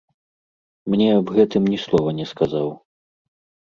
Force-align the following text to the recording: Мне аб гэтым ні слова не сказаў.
Мне 0.93 1.07
аб 1.19 1.27
гэтым 1.37 1.71
ні 1.77 1.81
слова 1.85 2.19
не 2.23 2.29
сказаў. 2.35 2.77